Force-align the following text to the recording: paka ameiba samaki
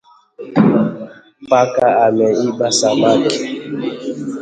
paka 1.49 1.87
ameiba 2.05 2.67
samaki 2.79 3.43